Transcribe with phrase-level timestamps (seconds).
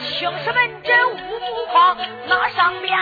[0.00, 2.98] 青石门镇五木框，那上边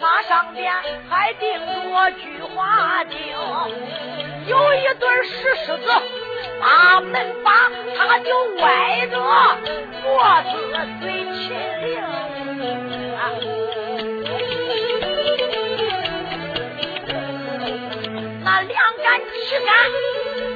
[0.00, 0.72] 那上边
[1.08, 3.18] 还钉着菊花钉，
[4.46, 5.90] 有一对石狮子，
[6.60, 9.18] 把门把他就歪着
[10.02, 10.52] 脖子
[11.00, 11.50] 随秦
[11.84, 12.02] 岭。
[18.42, 19.74] 那两杆旗杆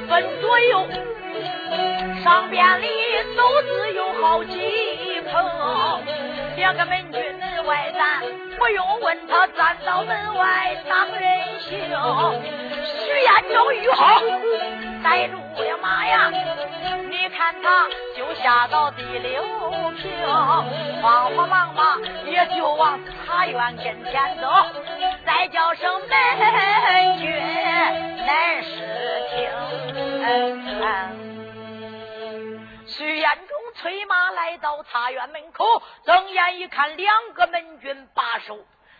[0.09, 0.87] 分左右，
[2.23, 2.87] 上边里
[3.37, 4.92] 都是有好几
[6.55, 8.21] 两个门军门外咱
[8.57, 11.71] 不用问他，站到门外当人行。
[12.85, 14.19] 徐彦中遇好，
[15.03, 16.31] 逮住了马呀！
[17.09, 19.43] 你看他就下到第六
[19.97, 20.11] 平，
[21.01, 24.47] 慌慌忙忙也就往茶园跟前走，
[25.25, 27.31] 再叫声门军
[28.25, 28.67] 乃是
[29.29, 29.37] 听。
[32.85, 38.57] 徐彦中催马来到茶园门口，睁眼一看，两个门军把守。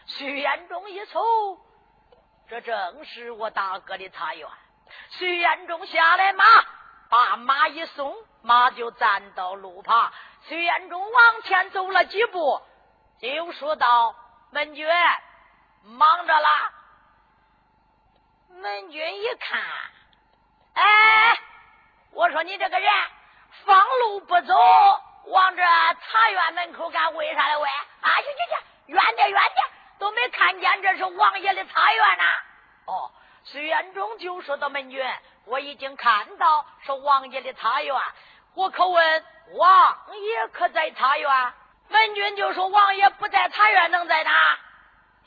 [0.08, 1.22] 徐彦中一瞅，
[2.50, 4.46] 这正是我大哥的茶园。
[5.12, 6.44] 徐彦中下来马，
[7.08, 10.12] 把马一松，马就站到路旁。
[10.50, 12.62] 徐彦中往前走了几步，
[13.22, 14.14] 就说道
[14.52, 14.86] ：“门军，
[15.84, 16.74] 忙着啦。”
[18.52, 19.62] 门军一看，
[20.74, 21.40] 哎，
[22.12, 22.92] 我说你这个人。
[23.66, 24.56] 方路不走，
[25.26, 27.14] 往这茶园门口干？
[27.16, 27.56] 为啥嘞？
[27.58, 27.70] 喂，
[28.02, 29.68] 啊去去去，远点远点，
[30.00, 32.24] 都没看见这是王爷的茶园呐。
[32.86, 33.12] 哦，
[33.46, 35.06] 徐元忠就说到门军，
[35.46, 37.96] 我已经看到是王爷的茶园，
[38.56, 41.54] 我可问王爷可在茶园？
[41.90, 44.32] 门军就说王爷不在茶园，能在哪？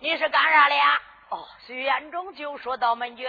[0.01, 1.01] 你是干啥的呀？
[1.31, 3.29] 哦，徐元忠就说到门军。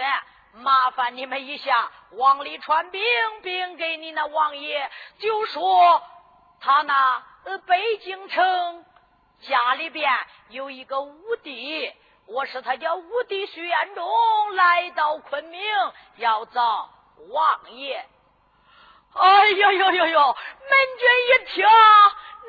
[0.52, 3.02] 麻烦你们一下，往里传兵，
[3.42, 6.02] 兵给你那王爷，就说
[6.60, 8.84] 他那呃北京城
[9.40, 10.10] 家里边
[10.48, 11.92] 有一个武帝，
[12.26, 14.06] 我是他叫武帝徐彦中，
[14.54, 15.62] 来到昆明
[16.16, 16.90] 要找
[17.30, 18.04] 王爷。
[19.14, 20.20] 哎呦呦呦呦！
[20.20, 21.66] 门军一听。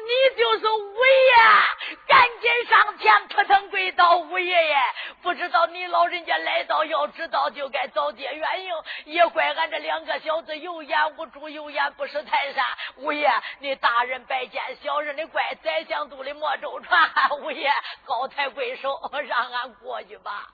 [0.09, 4.75] 你就是五爷，赶紧上前扑腾跪倒五爷爷！
[5.21, 8.73] 不知道你老人家来到，要知道就该早接援迎。
[9.05, 12.65] 也怪俺这两个小子有眼无珠，有眼不识泰山。
[12.95, 17.11] 五爷，你大人拜见小人的怪，宰相肚里莫周传。
[17.41, 17.71] 五爷
[18.03, 20.47] 高抬贵手，让俺过去吧。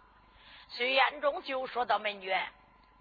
[0.69, 2.37] 徐彦中就说到门军，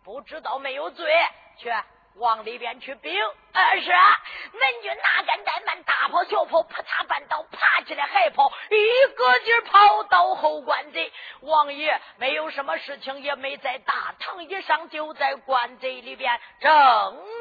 [0.05, 1.13] 不知道没有罪，
[1.59, 1.69] 去。
[2.17, 3.13] 往里边去禀，
[3.53, 11.13] 呃是恁军哪敢怠慢，大跑小跑，扑嚓绊倒，爬起来还跑，一个劲儿跑到后关贼。
[11.41, 16.71] 王爷没有什么事情，也没在大堂一上，就在关贼里边正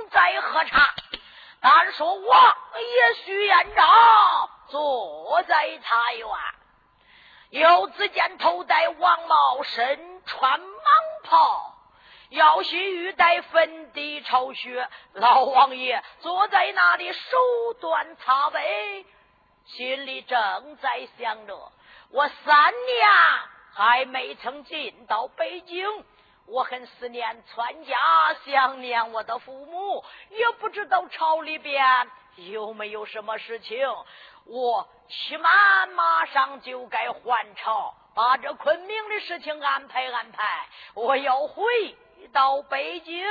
[0.10, 0.96] 在喝茶。
[1.62, 6.28] 单说王爷徐彦昭坐在茶园，
[7.52, 10.68] 又只见头戴王帽，身穿蟒
[11.26, 11.73] 袍。
[12.30, 17.38] 腰系玉带，粉底朝靴，老王爷坐在那里，手
[17.80, 19.06] 端茶杯，
[19.66, 21.72] 心里正在想着：
[22.10, 23.08] 我三年
[23.74, 25.86] 还没曾进到北京，
[26.48, 27.96] 我很思念全家，
[28.46, 33.88] 想念我的父母，也不知道朝里边有没有什么事情，
[34.46, 41.64] 我起码马上就该还朝，把这昆明的事情安排安排，我要回。
[42.32, 43.26] 到北京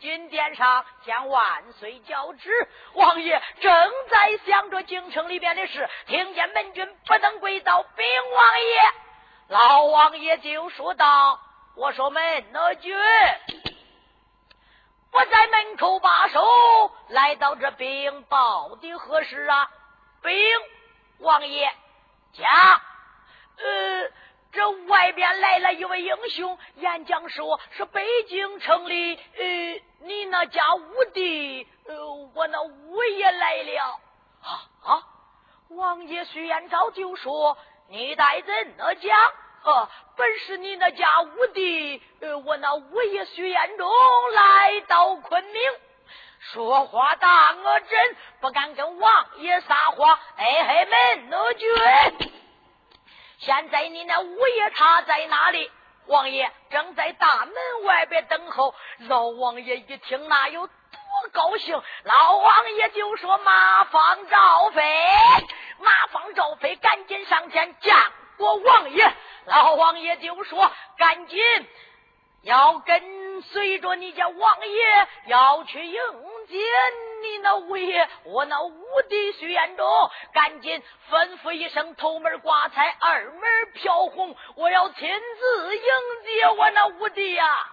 [0.00, 2.50] 金殿上向万岁交旨，
[2.94, 8.80] 王爷正在想着京城里边的事，听见门军不能跪倒禀王爷，
[9.48, 11.40] 老王爷就说道
[11.76, 12.96] ：“我说门那军
[15.10, 16.44] 不在门口把守，
[17.08, 19.70] 来到这禀报的何事啊？
[20.22, 20.32] 禀
[21.18, 21.72] 王爷，
[22.32, 22.46] 讲，
[23.58, 24.10] 呃。”
[24.54, 34.00] 这外边来了一位英雄，演讲说是北京城里，呃，你那家五弟，呃，我那五爷来了。
[34.42, 34.50] 啊
[34.84, 35.02] 啊！
[35.70, 37.58] 王爷徐延昭就说
[37.90, 39.10] ：“你待怎的讲？
[39.62, 42.00] 呵，本是你那家五弟，
[42.44, 43.90] 我那五爷徐延忠
[44.32, 45.62] 来到昆明，
[46.52, 50.16] 说话当真，不敢跟王爷撒谎。
[50.36, 51.68] 哎嘿，门奴君，
[53.38, 55.70] 现在你那五爷他在哪里？
[56.06, 57.54] 王爷正在大门
[57.84, 58.74] 外边等候。
[59.08, 60.72] 老王爷一听，那有多
[61.32, 61.82] 高兴？
[62.02, 64.82] 老王爷就说：马放赵飞，
[65.78, 67.96] 马放赵飞，赶紧上前见
[68.36, 69.14] 过王爷。
[69.46, 71.42] 老王爷就说：“赶紧
[72.42, 76.00] 要跟随着你家王爷，要去迎
[76.48, 76.58] 接
[77.24, 79.86] 你那五爷，我那五弟徐延忠，
[80.32, 83.42] 赶紧吩咐一声，头门挂彩，二门
[83.72, 85.82] 飘红，我要亲自迎
[86.24, 87.70] 接我那五弟呀。”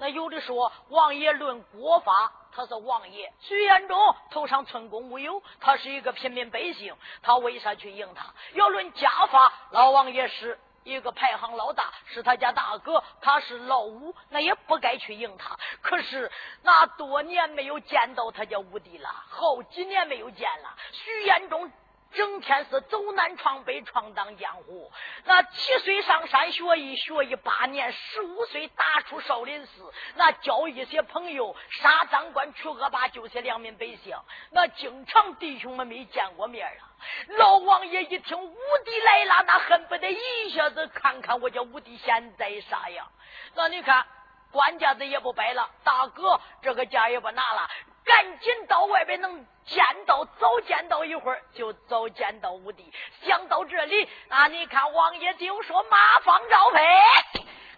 [0.00, 8.32] 那有的说，王爷论国法，他是王爷；徐延忠头上寸功无有，他是一个平民百姓，他为啥去迎他？
[8.54, 10.58] 要论家法，老王爷是。
[10.84, 15.58] 一个排行老大是他家大哥，他是老五，那也不该去迎他。
[15.82, 16.30] 可是
[16.62, 20.76] 那多年没有见到他家五弟了，好几年没有见了。
[20.92, 21.70] 徐延忠。
[22.12, 24.90] 整天是走南闯北闯荡江湖，
[25.24, 34.16] 那七岁上山学艺，学艺八年，十五岁打出少林寺，那交一些朋友杀赃官除恶霸救些良民百姓，
[34.50, 36.88] 那经常弟兄们没见过面啊。
[37.28, 43.06] 老王爷一听武弟来了，那恨不得一下子看看我家武弟现在啥样。
[43.54, 44.04] 那你看，
[44.50, 47.68] 官家子也不摆了，大哥这个家也不拿了。
[48.04, 52.92] 赶紧到外边能见到，早见到一会儿就早见到五弟。
[53.22, 56.80] 想到这里，啊，你看王爷就说马放赵飞，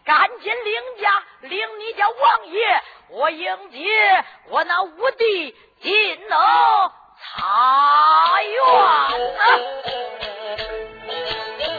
[0.05, 8.63] 赶紧领家领你家王爷，我迎接我那五弟进了茶园。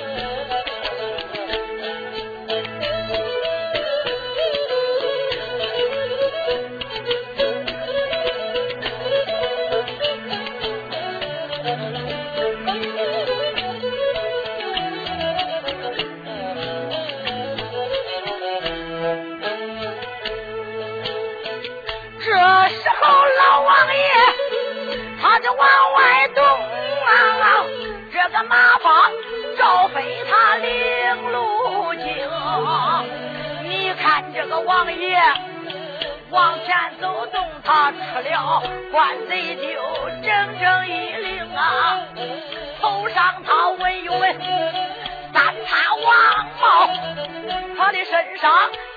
[25.64, 27.64] 往外动啊！
[28.12, 29.12] 这个马放
[29.58, 32.04] 赵飞他领路经，
[33.64, 35.18] 你看这个王爷
[36.32, 39.62] 往前走动，他吃了官贼就，
[40.22, 42.02] 整整一领啊，
[42.82, 44.36] 头上他文有文
[45.34, 46.14] 三叉王
[46.60, 46.90] 帽，
[47.78, 48.52] 他的身上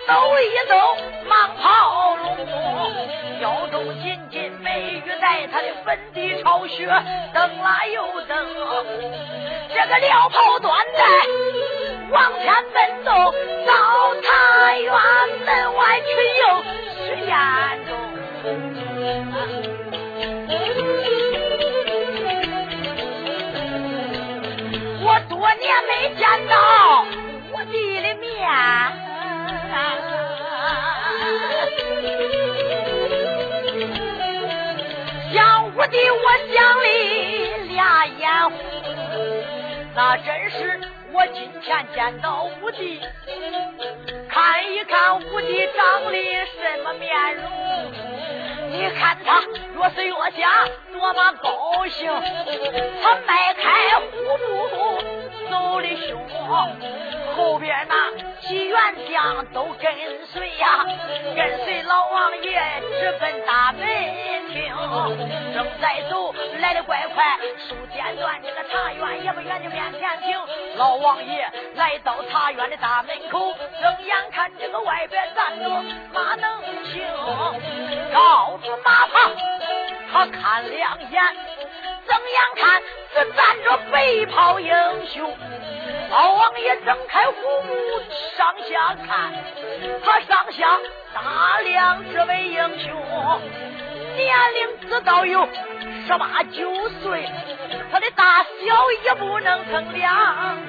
[0.08, 0.76] 抖一抖
[1.28, 1.30] 蟒
[1.62, 2.26] 袍龙，
[3.40, 6.86] 腰中紧紧美玉在，他的坟地巢穴，
[7.32, 8.46] 蹬啦又蹬。
[9.74, 11.02] 这个撩袍端在
[12.10, 13.10] 往前奔走，
[13.66, 13.72] 到
[14.20, 14.92] 茶园
[15.46, 16.42] 门外去迎
[17.06, 17.32] 徐延
[17.86, 17.90] 忠。
[25.02, 26.54] 我多年没见到
[27.50, 28.26] 我弟的面，
[35.86, 36.18] 的我弟我
[36.52, 38.58] 想里俩眼红。
[39.94, 40.80] 那真是
[41.12, 43.00] 我今天见到武帝，
[44.28, 47.44] 看一看武帝长的什么面容。
[48.68, 52.10] 你看他越是越下多么高兴，
[53.02, 53.62] 他迈开
[54.00, 54.06] 虎
[54.38, 54.44] 步
[55.48, 56.12] 走的凶，
[57.36, 58.10] 后边那
[58.48, 58.78] 几员
[59.10, 59.92] 将都跟
[60.26, 60.86] 随呀，
[61.36, 62.60] 跟随老王爷
[62.98, 63.86] 直奔大门
[64.48, 64.74] 厅。
[65.54, 67.38] 正在走，来的怪快，
[67.68, 70.38] 数间断，这个茶园也不远，就面前停。
[70.76, 75.68] 老王爷来到茶园的大门口，睁眼看这个外边站着
[76.12, 77.02] 马能行，
[78.12, 79.32] 照住马旁，
[80.12, 81.22] 他看两眼，
[82.06, 82.82] 睁眼看
[83.12, 84.72] 只站着白袍英
[85.06, 85.36] 雄。
[86.10, 87.32] 老王爷睁开虎
[87.62, 87.74] 目
[88.36, 89.32] 上下看，
[90.04, 90.78] 他上下
[91.12, 93.40] 打量这位英雄。
[94.16, 95.46] 年龄只到有
[96.06, 97.28] 十八九岁，
[97.90, 100.66] 他的大小也不能称量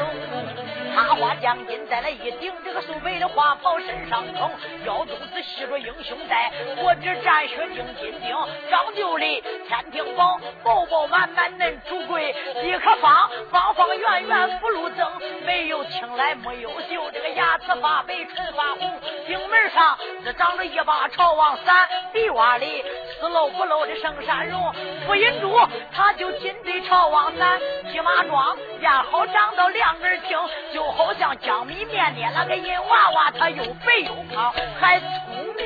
[0.97, 1.07] 动。
[1.07, 4.49] 插花将军在那一顶这个素白的花袍身上撑，
[4.85, 8.35] 腰中只系着英雄带，我只战血钉金钉。
[8.69, 15.07] 张九里天庭宝，饱饱满满恁主贵，立刻放方方圆圆不露灯，
[15.45, 22.83] 没有青来没有秀，这个牙齿发白唇发红，顶门上只长着一把朝王伞，地洼里
[23.19, 24.73] 丝漏不漏的圣山绒，
[25.05, 25.57] 傅银珠
[25.93, 27.59] 他就紧对朝王伞，
[27.91, 30.37] 骑马装也好长到两耳听，
[30.73, 35.07] 就好像江米面的那个银娃娃，他又肥又胖，还聪
[35.55, 35.65] 明。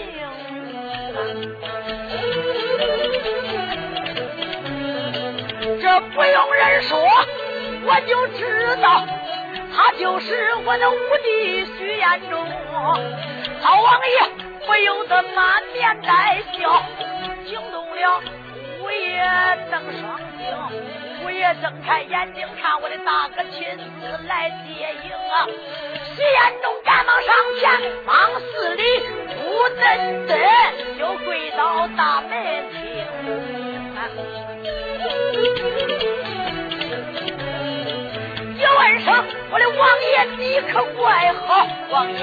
[5.81, 6.99] 这不用人说，
[7.83, 9.05] 我就知道，
[9.75, 12.39] 他就是我的五弟徐彦中。
[13.63, 14.19] 老王爷
[14.65, 16.83] 不由得满面带笑，
[17.45, 18.21] 惊动了
[18.81, 19.21] 五爷
[19.69, 21.10] 瞪双睛。
[21.23, 25.45] 五爷睁开眼睛看我的大哥亲自来接应啊！
[26.15, 27.69] 徐彦中赶忙上前，
[28.05, 28.81] 往寺里
[29.35, 29.39] 不
[29.79, 29.81] 噔
[30.27, 30.29] 噔
[30.97, 32.29] 就跪到大门
[32.71, 32.79] 厅。
[38.57, 39.79] 一问声，我的王
[40.11, 42.17] 爷，你可怪好，王爷。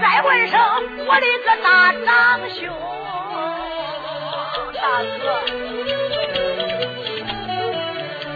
[0.00, 0.60] 再问声，
[1.06, 2.64] 我的个大长兄，
[4.74, 5.40] 大哥，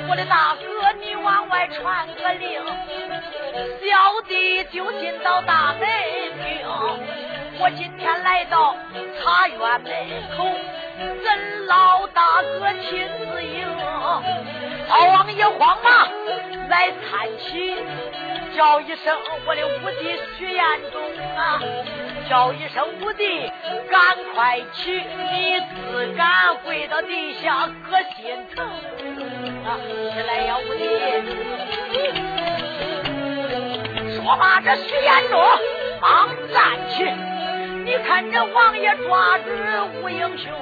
[0.08, 2.60] 我的大哥，你往外传个令，
[3.80, 5.88] 小弟就进到大门
[6.42, 6.66] 厅。
[7.60, 8.76] 我今天来到
[9.20, 9.90] 茶园门
[10.36, 10.46] 口，
[11.24, 13.66] 咱老大哥亲自迎。
[14.88, 16.08] 老王爷慌忙
[16.68, 17.76] 来参亲，
[18.56, 19.16] 叫一声
[19.46, 21.02] 我的五弟徐彦中
[21.36, 21.60] 啊，
[22.28, 23.50] 叫一声五弟，
[23.90, 24.00] 赶
[24.34, 28.66] 快起，你自敢跪到地下可心疼
[29.64, 29.78] 啊！
[30.12, 30.84] 起来呀，五弟！
[34.14, 35.40] 说罢，这徐彦中
[36.02, 37.02] 忙站起，
[37.84, 39.44] 你看这王爷抓住
[40.02, 40.52] 吴英雄，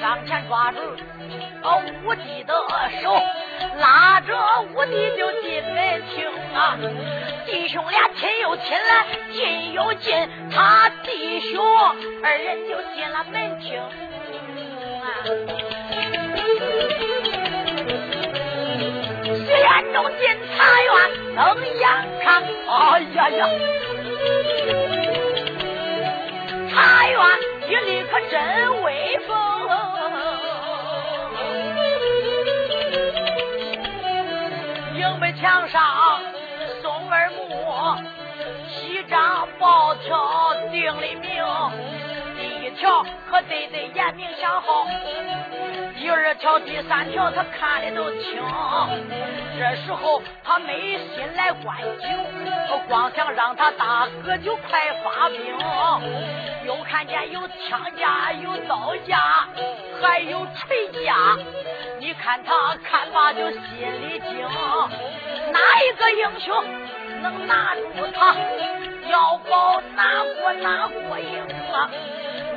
[0.00, 0.78] 上前抓住。
[1.62, 2.54] 哦，五弟的
[3.02, 3.12] 手
[3.78, 4.36] 拉着
[4.74, 6.24] 五弟就进门厅
[6.54, 6.78] 啊，
[7.46, 11.64] 弟兄俩亲又亲来，进又进，他弟兄
[12.22, 13.86] 二人就进了门厅啊。
[19.24, 20.20] 徐彦中进
[20.56, 20.90] 茶园，
[21.34, 21.38] 瞪
[21.78, 21.82] 眼
[22.22, 22.26] 看，
[22.68, 23.40] 哎呀呀，
[26.70, 27.18] 茶园
[27.68, 29.97] 一里可真威风。
[35.40, 35.80] 墙上
[36.80, 37.96] 松二木，
[38.68, 41.97] 西张暴跳定的名。
[42.78, 44.86] 条可对对严明相好，
[45.98, 48.40] 第二条、第三条他看的都清。
[49.58, 55.38] 这时候他没心来灌酒，光想让他大哥就快发兵。
[56.64, 59.18] 又看见有枪架、有刀架，
[60.00, 61.36] 还有锤架。
[61.98, 63.60] 你看他看罢就心
[64.02, 64.48] 里惊，
[65.52, 66.64] 哪一个英雄
[67.22, 68.36] 能拿住他？
[69.10, 71.42] 要保哪国哪国赢
[71.72, 71.90] 啊？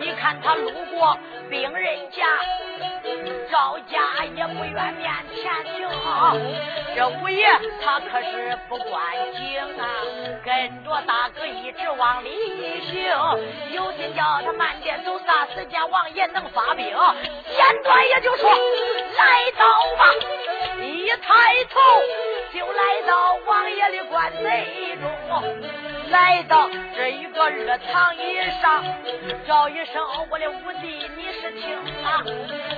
[0.02, 1.16] 你看他路过
[1.48, 2.26] 兵人家。
[3.52, 5.88] 赵家也不愿面前停，
[6.96, 7.46] 这五爷
[7.84, 9.00] 他可是不关
[9.34, 9.84] 景啊，
[10.44, 13.12] 跟着大哥一直往里行。
[13.72, 16.88] 有心叫他慢点走，啥时间王爷能发兵？
[16.88, 19.66] 简短也就说来到
[19.98, 20.06] 吧，
[20.82, 21.80] 一抬头
[22.58, 24.66] 就来到王爷的棺材
[25.02, 25.44] 中。
[26.12, 28.20] 来到这一个热堂椅
[28.62, 28.84] 上，
[29.48, 32.22] 叫一声我的五弟，你是听啊？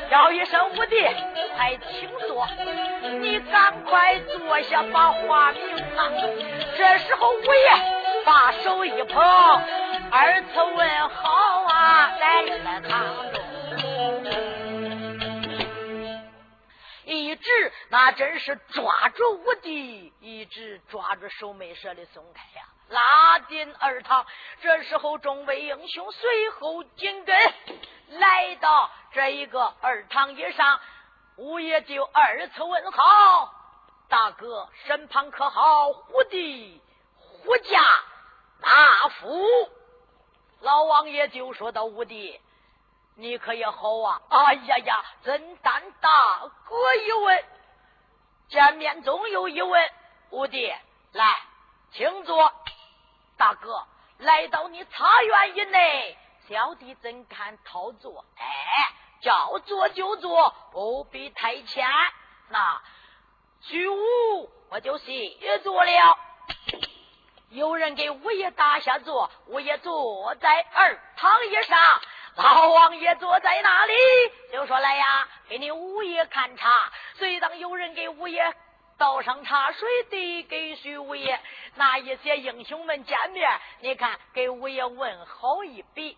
[0.10, 0.96] 叫一声五弟，
[1.58, 2.48] 快请坐。
[3.20, 6.12] 你赶快坐下，把话明啊。
[6.78, 7.72] 这时候五爷
[8.24, 9.24] 把手一捧，
[10.12, 12.54] 二次问好啊，在热
[12.88, 12.92] 堂
[13.34, 13.42] 中，
[17.05, 22.65] 一直那真是抓住五弟，一直抓住手没舍得松开呀。
[22.89, 24.25] 拉进二堂，
[24.62, 27.53] 这时候众位英雄随后紧跟，
[28.19, 30.79] 来到这一个二堂以上，
[31.38, 33.53] 五爷就二次问好，
[34.10, 35.91] 大哥身旁可好？
[35.91, 36.81] 虎弟
[37.17, 37.81] 虎家
[38.62, 39.45] 大福，
[40.62, 42.39] 老王爷就说到：“五弟，
[43.15, 44.22] 你可也好啊！
[44.29, 47.46] 哎呀呀，真胆大哥一问？
[48.50, 49.91] 见面总有一问，
[50.32, 50.74] 五弟
[51.12, 51.36] 来，
[51.91, 52.51] 请坐。”
[53.38, 56.17] 大哥来到你茶园以内，
[56.48, 58.25] 小弟怎敢逃坐？
[58.38, 58.46] 哎，
[59.22, 61.88] 叫坐就坐，不必太谦。
[62.50, 62.82] 那
[63.62, 63.96] 居屋
[64.70, 66.17] 我就谢坐了。
[67.50, 72.01] 有人给五爷打下座，五爷坐在二堂椅上，
[72.36, 73.94] 老王爷坐在那里，
[74.52, 78.54] 就说：“来呀，给你五爷看茶。”随当有人给五爷
[78.98, 81.40] 倒上茶水，递给徐五爷。
[81.75, 83.50] 那一些英雄们见面，
[83.82, 86.18] 你看给五爷问好一笔。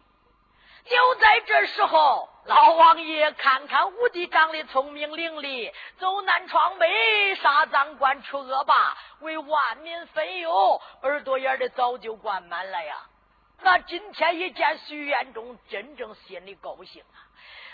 [0.85, 13.03] 就在这时候，老王爷看看武帝长得聪明伶俐，走南闯北，杀赃官，除恶霸，为万民分忧，耳朵眼的早就灌满了呀。
[13.61, 17.17] 那今天一见徐彦中，真正心里高兴啊。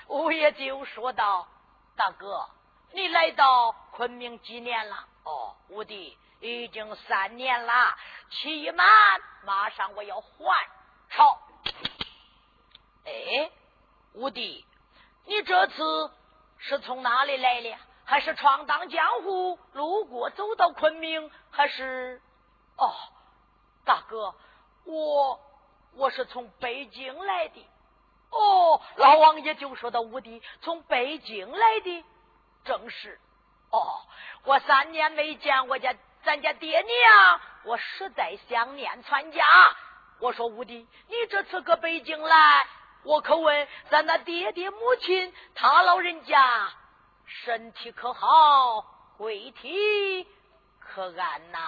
[0.07, 1.47] 五爷就说道
[1.95, 2.49] ：“大哥，
[2.93, 4.95] 你来到昆明几年了？
[5.23, 7.95] 哦，五弟已经三年了，
[8.29, 8.87] 期满
[9.43, 10.69] 马上我要还
[11.09, 11.37] 朝。”
[13.05, 13.51] 哎，
[14.13, 14.65] 五弟，
[15.25, 16.11] 你这次
[16.57, 17.75] 是从哪里来的？
[18.05, 21.31] 还是闯荡江湖，路过走到昆明？
[21.49, 22.21] 还是……
[22.77, 22.93] 哦，
[23.85, 24.35] 大哥，
[24.85, 25.39] 我
[25.95, 27.65] 我是从北京来的。
[28.31, 32.05] 哦，老王爷就说到武帝从北京来的，
[32.63, 33.19] 正是。
[33.71, 34.01] 哦，
[34.43, 35.93] 我三年没见我家
[36.23, 39.43] 咱家爹娘，我实在想念全家。
[40.19, 42.67] 我说武帝，你这次搁北京来？
[43.03, 46.71] 我可问咱那爹爹母亲，他老人家
[47.25, 48.85] 身体可好？
[49.17, 50.27] 贵体
[50.79, 51.59] 可安呐？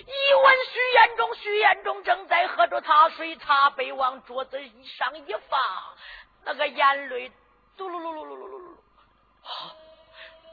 [0.00, 5.60] 一问徐延忠，徐延忠正在喝着茶水，茶杯往桌子上一放，
[6.44, 7.32] 那个眼泪
[7.76, 8.76] 嘟噜噜噜噜噜噜噜。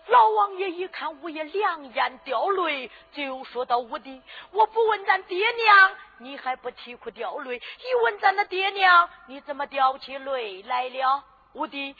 [0.08, 11.24] 老王爷一看五爷两眼掉泪，就说到：“五弟，我不问咱爹娘，你还不啼哭掉泪；一问咱的爹娘，你怎么掉起泪来了？
[11.54, 11.96] 五弟，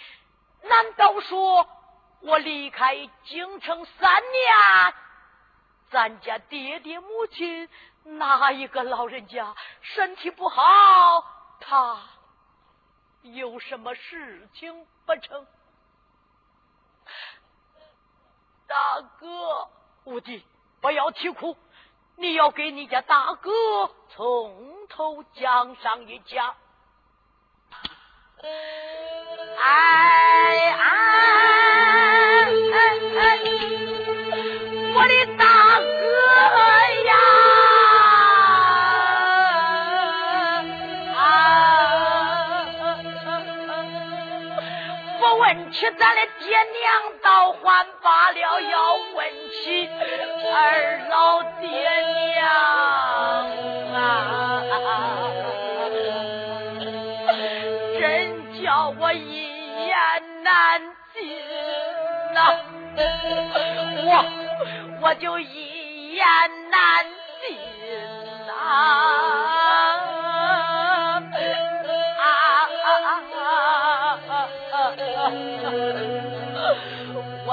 [0.62, 1.68] 难道说
[2.22, 4.94] 我离开京城三年，
[5.90, 7.70] 咱家爹爹母亲
[8.04, 11.24] 哪一个老人家身体不好？
[11.60, 11.98] 他
[13.22, 15.48] 有什么事情不成？”
[18.68, 19.70] 大哥，
[20.06, 20.44] 五弟，
[20.82, 21.56] 不要啼哭，
[22.18, 23.52] 你要给你家大哥
[24.10, 26.56] 从头讲上一讲。
[28.42, 28.48] 哎
[29.58, 32.50] 哎哎，
[34.94, 35.25] 我的
[45.76, 47.86] 起咱的爹娘倒还。
[48.06, 49.90] 罢了，要问起
[50.54, 51.68] 二老爹
[52.36, 52.46] 娘
[53.96, 54.00] 啊，
[58.00, 59.48] 真叫我一
[59.88, 59.98] 言
[60.44, 60.80] 难
[61.16, 61.18] 尽
[62.36, 62.38] 呐！
[64.06, 64.10] 我
[65.02, 66.24] 我就一言
[66.70, 67.06] 难
[67.42, 67.58] 尽
[68.46, 69.55] 呐！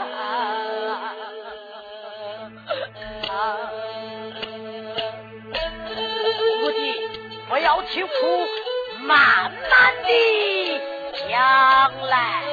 [6.62, 6.78] 徒弟
[7.48, 8.08] 不要啼哭，
[9.00, 10.80] 慢慢的
[11.28, 11.32] 将
[12.06, 12.43] 来。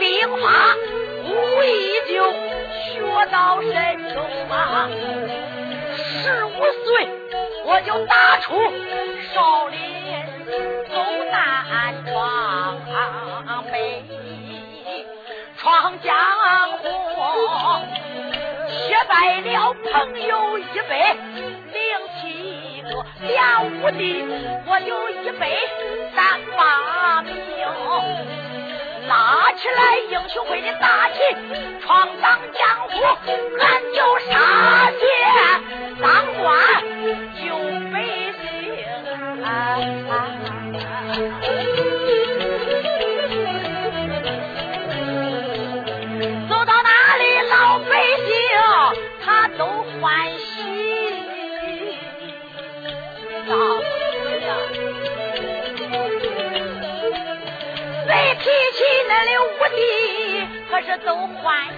[0.00, 0.08] 兵
[0.40, 0.74] 法
[1.24, 1.28] 武
[1.62, 1.68] 艺
[2.08, 2.90] 就学
[3.30, 3.70] 到神
[4.14, 4.88] 中啊。
[5.94, 6.48] 十五
[6.86, 6.88] 岁
[7.66, 8.48] 我就打出
[9.34, 9.78] 少林
[10.88, 10.94] 走
[11.30, 11.36] 南
[12.06, 12.80] 闯
[13.70, 14.02] 北，
[15.58, 16.08] 闯江
[16.78, 16.86] 湖，
[18.88, 19.86] 结拜了朋
[20.26, 20.92] 友一百
[21.72, 21.78] 零
[22.22, 22.22] 七
[22.82, 22.88] 个，
[23.28, 24.00] 两武的
[24.66, 25.42] 我就一百
[26.16, 26.18] 三
[26.56, 26.58] 八
[27.22, 27.30] 名，
[29.10, 31.18] 拉起来英雄会的大旗，
[31.80, 32.92] 闯荡江湖，
[33.58, 35.00] 俺就杀去。
[36.00, 36.56] 当官
[60.90, 61.72] 帝，可是都欢迎。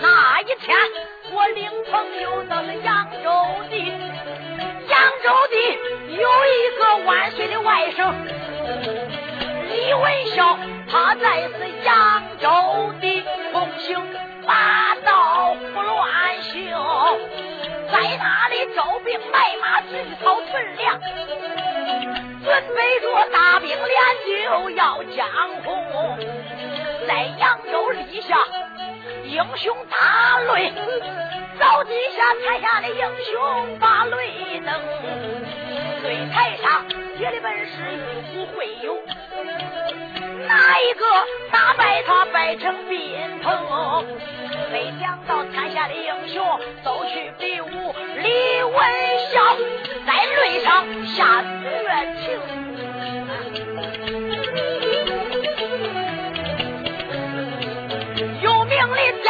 [0.00, 0.76] 那一天。
[1.32, 3.30] 我领朋友到了扬州
[3.70, 3.76] 的，
[4.88, 5.54] 扬州的
[6.16, 8.12] 有一个万岁的外甥
[9.68, 10.58] 李文孝，
[10.90, 12.48] 他在是扬州
[13.00, 14.04] 的奉行
[14.44, 16.58] 霸道不乱秀，
[17.92, 21.00] 在那里招兵买马，聚草屯粮，
[22.42, 23.78] 准备着大兵连
[24.26, 25.28] 就要江
[25.62, 25.70] 湖，
[27.10, 28.36] 在扬州立下。
[29.24, 30.70] 英雄大擂，
[31.58, 34.80] 早底下台下的英雄把擂登，
[36.04, 36.84] 擂台上
[37.18, 37.98] 写的本是玉
[38.30, 38.96] 虎会友，
[40.46, 41.04] 哪一个
[41.50, 44.04] 打败他败成兵头？
[44.70, 47.66] 没想到台下的英雄都去比武，
[48.18, 48.74] 李文
[49.32, 49.56] 孝
[50.06, 52.69] 在擂上下绝情。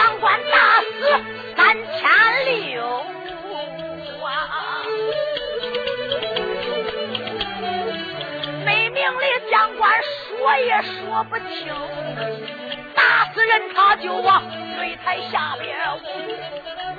[0.00, 1.12] 将官打死
[1.54, 2.08] 三千
[2.46, 2.82] 六
[4.24, 4.80] 啊！
[8.64, 11.70] 没名的将官说也说不清，
[12.94, 14.42] 打死人他就往
[14.80, 16.02] 擂台下边舞，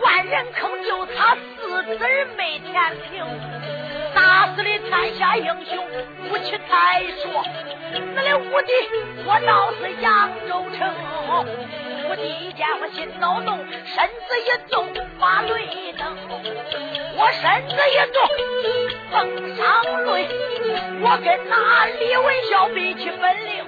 [0.04, 1.98] 万人坑就差四子
[2.38, 2.72] 没填
[3.10, 3.26] 平，
[4.14, 5.84] 打死的天下英雄
[6.30, 7.44] 武器太说，
[8.14, 8.72] 那里武帝
[9.26, 10.80] 我倒是扬州城。
[12.12, 14.86] 我第一见我心脑动，身子一动
[15.17, 16.13] 把泪登。
[17.15, 18.19] 我身子一动
[19.10, 19.63] 碰上
[20.04, 20.28] 泪，
[21.00, 23.63] 我跟那李文孝比起本领，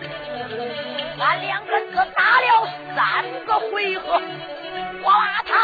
[1.21, 4.21] 俺两个只打了三个回合，
[5.01, 5.55] 我把他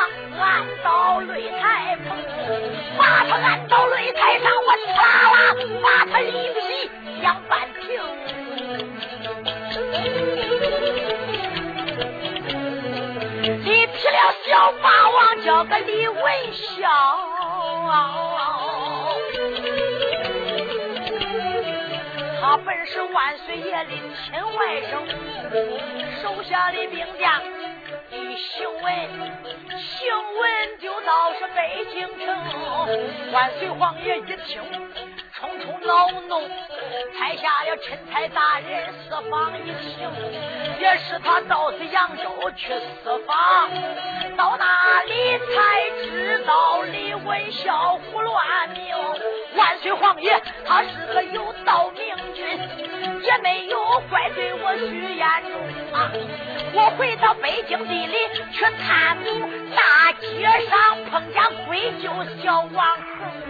[0.41, 2.15] 按到擂台旁，
[2.97, 6.89] 把他按到擂台上，我呲啦啦把他一劈
[7.19, 7.99] 两半平。
[14.09, 16.89] 了小霸王叫个李文孝，
[22.41, 24.91] 他本是万岁爷的亲外甥，
[26.21, 27.41] 手下的兵将
[28.11, 29.09] 一行文，
[29.77, 34.61] 行文就到是北京城，万岁皇爷一听。
[35.39, 36.41] 冲冲恼怒，
[37.17, 40.11] 才下了钦差大人四方一请，
[40.81, 43.69] 也是他到此扬州去四方，
[44.35, 48.93] 到那里才知道李文孝胡乱命。
[49.55, 52.43] 万岁皇爷，他是个有道明君，
[53.23, 56.11] 也没有怪罪我徐延忠啊。
[56.73, 58.17] 我回到北京地里
[58.51, 62.11] 去探母，大街上碰见贵舅
[62.43, 63.48] 小王侯。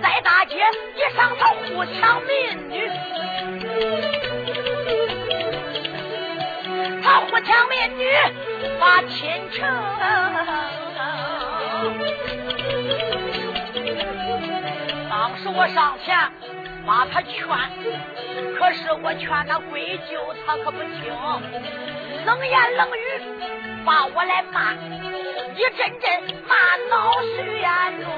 [0.00, 0.56] 在大街
[0.94, 2.30] 一上头互抢民
[2.70, 2.88] 女，
[7.02, 8.04] 他互抢民女
[8.78, 9.58] 把亲成。
[15.08, 16.16] 当时我上前
[16.86, 17.32] 把他劝，
[18.56, 21.12] 可是我劝他归咎他可不听，
[22.24, 23.20] 冷言冷语
[23.84, 24.74] 把我来骂。
[25.60, 26.08] 一阵阵
[26.48, 26.56] 骂
[26.88, 27.68] 恼徐延
[28.00, 28.08] 忠，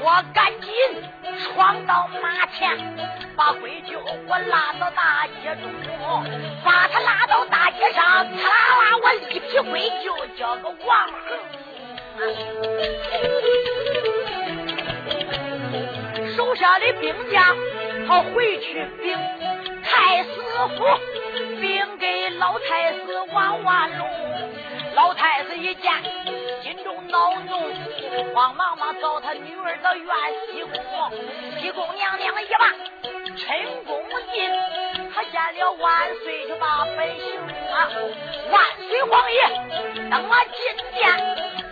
[0.00, 0.70] 我赶紧
[1.42, 2.78] 闯到马前，
[3.34, 5.68] 把闺酒我拉到大街中，
[6.64, 11.36] 把他拉到大街上，呲啦啦，我一劈闺酒，叫个王横。
[17.00, 17.56] 兵将，
[18.06, 19.18] 他回去禀
[19.82, 20.30] 太师
[20.76, 20.84] 府，
[21.60, 22.98] 禀给老太师
[23.32, 24.08] 王万龙。
[24.96, 25.92] 老太师一见，
[26.62, 30.08] 心中恼怒，慌忙忙找他女儿的院
[30.46, 30.72] 西宫。
[31.60, 32.72] 西宫娘娘一把
[33.36, 34.50] 陈宫进，
[35.14, 37.38] 他见了万岁就把本行
[37.74, 37.92] 啊，
[38.50, 39.42] 万岁皇爷，
[40.08, 40.58] 等我进
[40.94, 41.04] 殿。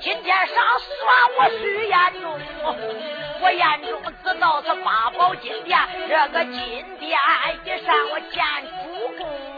[0.01, 0.95] 今天上算
[1.39, 2.39] 我徐彦中，
[3.41, 5.79] 我彦中知道是八宝金殿，
[6.11, 7.19] 这个金殿
[7.65, 8.45] 一上我见
[8.85, 9.54] 主公。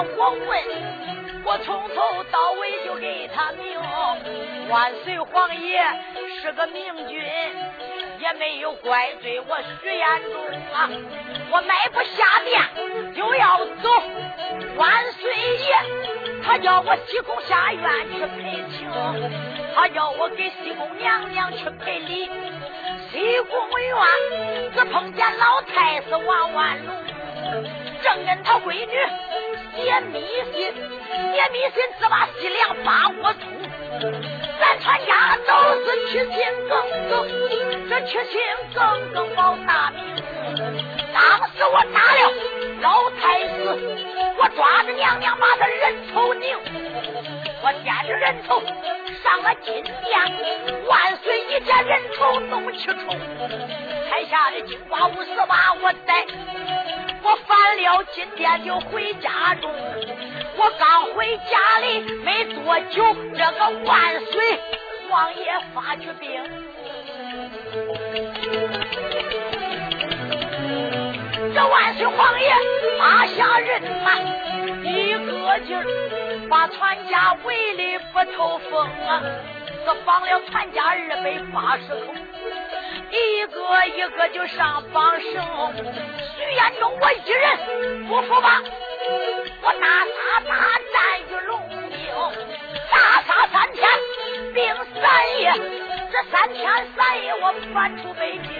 [0.00, 3.78] 我问，我从头到尾就给他明。
[4.68, 5.82] 万岁皇爷
[6.40, 7.22] 是个明君。
[8.20, 10.88] 也没有怪罪我徐彦中啊！
[11.50, 13.90] 我迈步下殿就要走，
[14.76, 15.74] 万岁爷
[16.42, 18.88] 他叫我西宫下院去陪情，
[19.74, 22.30] 他叫我给西宫娘娘去赔礼。
[23.10, 26.94] 西宫院只碰见老太师王万龙，
[28.00, 28.96] 正跟他闺女
[29.76, 30.20] 解迷
[30.52, 30.72] 信，
[31.32, 33.42] 解迷信只把西凉把我通。
[34.60, 36.34] 咱全家都是七亲
[36.68, 36.72] 耿
[37.10, 37.12] 耿，
[37.88, 38.40] 这七亲
[38.74, 38.78] 耿
[39.12, 39.98] 耿保大明。
[41.12, 42.20] 当时我打了
[42.80, 43.52] 老太师，
[44.38, 46.56] 我抓着娘娘把他人头拧，
[47.64, 49.94] 我掂着人头上了金殿。
[50.86, 53.18] 万岁一见人头怒气冲，
[54.10, 56.26] 台下的金瓜五十把我逮，
[57.22, 59.72] 我翻了金殿就回家中。
[60.58, 63.02] 我刚回家里没多久，
[63.34, 64.60] 这个万岁
[65.08, 66.44] 王爷发去兵，
[71.54, 72.54] 这万岁皇爷
[72.98, 74.12] 发下人马，
[75.44, 75.84] 一个劲儿
[76.48, 79.20] 把全家围的不透风啊！
[79.84, 82.14] 这绑了全家二百八十口，
[83.10, 85.30] 一个一个就上绑绳。
[86.34, 88.62] 徐彦中，我一人不服吧？
[89.60, 90.54] 我大杀大
[90.94, 92.00] 战于龙井，
[92.90, 93.86] 大杀三天，
[94.54, 95.52] 并三夜。
[96.10, 98.50] 这三天三夜，我返出北京，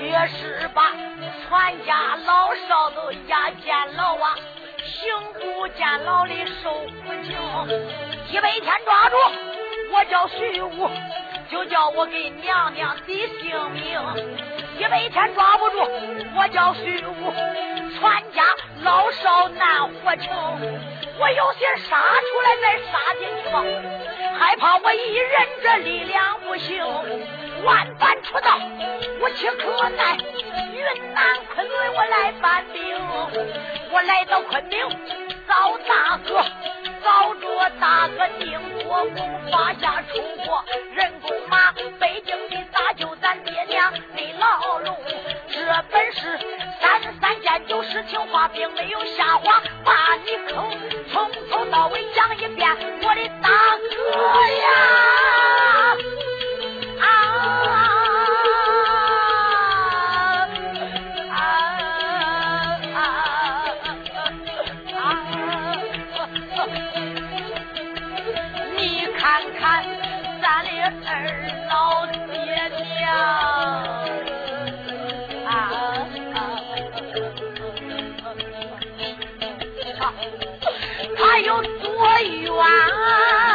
[0.00, 4.36] 越是把全家老少都押监牢啊，
[4.98, 7.36] 刑部监牢里受苦刑。
[8.30, 9.16] 一百天抓住，
[9.92, 10.90] 我叫徐武，
[11.48, 14.00] 就叫我给娘娘的性命。
[14.76, 15.88] 一百天抓不住，
[16.36, 17.32] 我叫徐武，
[17.98, 18.42] 全家。
[18.82, 20.32] 老少难活穷，
[21.18, 23.64] 我有心杀出来再杀进去吧，
[24.38, 26.84] 害怕我一人这力量不行，
[27.64, 28.56] 万般出道
[29.20, 30.16] 无其可奈，
[30.94, 31.22] 云南
[31.54, 32.96] 昆仑我来搬兵，
[33.90, 34.80] 我来到昆明
[35.46, 36.42] 找大哥，
[37.04, 44.96] 找着大哥定国公发下出国，人工马北京的大舅咱爹娘的牢笼，
[45.50, 45.58] 这
[45.90, 46.38] 本是。
[46.80, 50.70] 三十三件旧事情话，并没有瞎话，把你坑，
[51.12, 52.70] 从头到尾讲一遍，
[53.02, 53.50] 我的大
[53.90, 54.68] 哥呀！
[57.00, 57.04] 啊
[82.20, 83.47] 冤。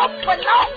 [0.00, 0.69] 我不恼，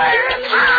[0.00, 0.73] 儿他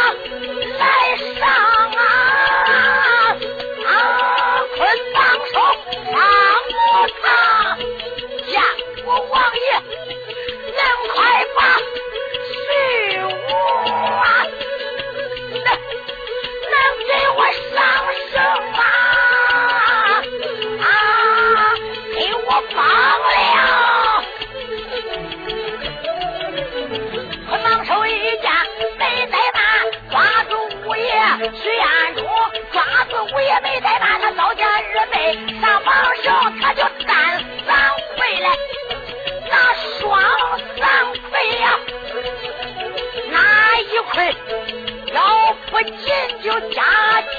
[45.85, 46.09] 要不紧
[46.41, 47.29] 就加脚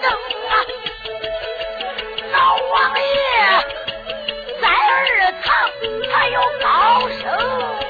[0.00, 0.04] 蹬
[0.48, 0.54] 啊，
[2.30, 3.02] 老王爷。
[4.60, 5.02] 在二
[5.42, 5.50] 堂，
[6.12, 7.26] 他有高声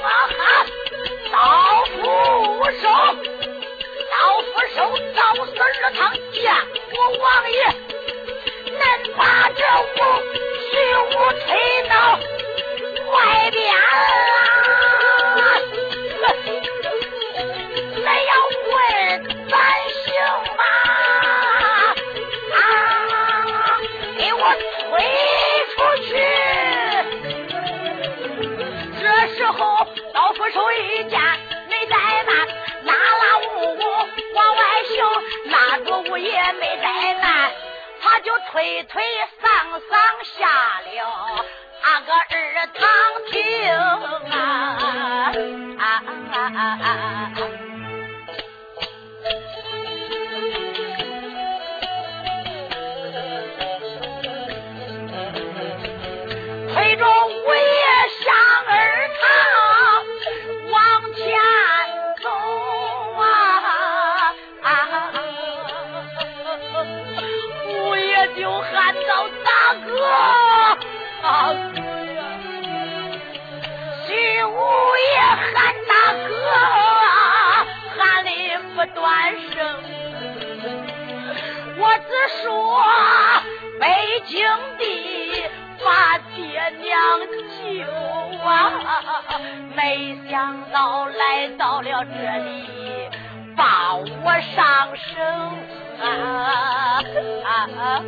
[0.02, 0.42] 啊哈，
[1.30, 1.36] 刀
[1.84, 1.92] 斧
[2.80, 2.88] 手，
[4.08, 4.76] 刀斧手，
[5.14, 6.00] 刀死二堂
[6.32, 6.40] 见
[6.92, 7.56] 我王爷，
[8.70, 8.80] 能
[9.18, 9.94] 把这武
[10.70, 11.06] 徐武
[11.46, 11.48] 推
[11.90, 11.94] 到
[13.12, 13.14] 外
[13.50, 13.60] 边
[38.22, 39.02] 就推推
[39.40, 41.44] 搡搡下了
[41.82, 42.80] 那个二堂
[43.30, 43.68] 厅
[44.30, 44.36] 啊
[45.78, 46.02] 啊
[46.38, 47.51] 啊啊！
[82.42, 82.82] 说
[83.78, 84.42] 北京
[84.78, 84.82] 的
[85.84, 86.90] 把爹娘
[87.58, 87.84] 救
[88.44, 88.50] 啊，
[89.76, 92.10] 没想到来到了这
[92.44, 93.08] 里，
[93.56, 95.12] 把我上生。
[96.00, 96.04] 啊
[97.44, 97.48] 啊！
[97.78, 98.02] 啊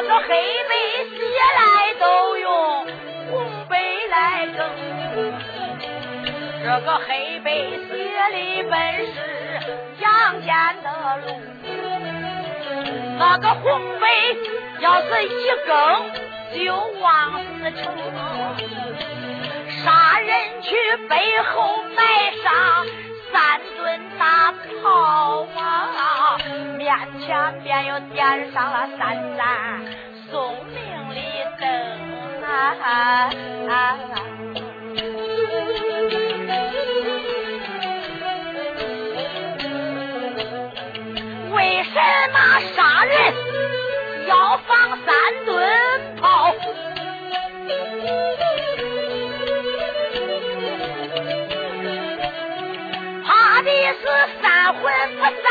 [0.00, 0.72] 这个黑背，
[1.10, 1.18] 写
[1.58, 2.86] 来都用
[3.32, 3.76] 红背
[4.08, 4.58] 来更。
[6.62, 7.50] 这个黑背
[7.88, 7.92] 写
[8.30, 9.16] 的本是
[9.98, 10.86] 杨戬的
[11.26, 11.26] 路，
[13.18, 14.06] 那个红背
[14.78, 15.74] 要是一更
[16.64, 17.82] 就往死成。
[19.82, 20.76] 杀人去
[21.08, 22.00] 背后埋
[22.44, 22.86] 上。
[23.30, 26.38] 三吨大炮啊，
[26.78, 29.82] 面前便又点上了三盏
[30.30, 30.76] 送命
[31.08, 31.16] 的
[31.58, 31.66] 灯
[32.40, 33.28] 啊！
[41.50, 41.90] 为什
[42.32, 42.38] 么
[42.76, 43.34] 杀人
[44.28, 45.10] 要放三
[45.44, 45.50] 吨
[46.20, 46.54] 炮？
[53.24, 54.06] 怕的是
[54.40, 54.80] 三魂
[55.16, 55.47] 不散。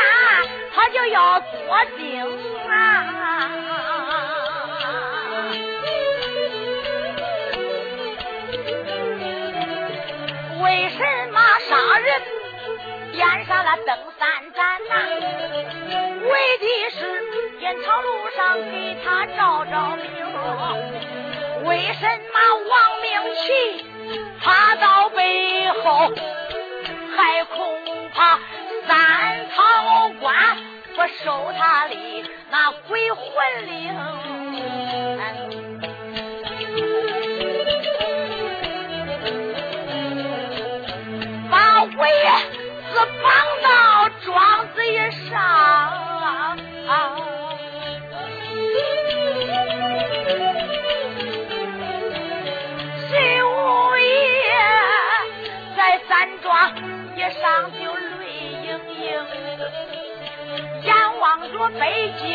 [0.98, 1.48] 就要做
[1.95, 2.26] 精
[2.68, 2.74] 啊！
[10.64, 10.98] 为什
[11.32, 11.39] 么
[11.70, 12.20] 杀人
[13.12, 14.95] 点上了灯三盏呐？
[16.32, 17.00] 为的是
[17.60, 20.08] 烟草路上给他照照明。
[21.66, 22.74] 为什么亡
[23.04, 23.45] 命去
[24.41, 26.12] 爬到背后，
[27.16, 27.56] 还恐
[28.16, 28.39] 怕
[31.24, 31.95] 收他的
[32.49, 33.22] 那鬼魂
[33.68, 33.95] 灵？
[41.49, 42.10] 把鬼
[42.91, 43.32] 子绑
[43.64, 44.97] 到庄子以
[45.30, 45.32] 上，
[53.10, 53.45] 谁无
[53.97, 54.05] 也
[55.76, 56.10] 在山
[56.41, 56.45] 庄
[57.16, 57.78] 以上就
[58.20, 58.26] 泪
[58.66, 58.68] 盈
[58.99, 59.05] 盈，
[61.20, 62.26] 望着北京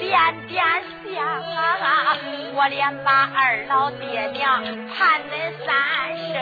[0.00, 0.10] 点
[0.48, 0.62] 点
[1.04, 2.16] 香啊，
[2.54, 5.32] 我连把二老爹娘盼恁
[5.64, 5.68] 三
[6.32, 6.34] 声。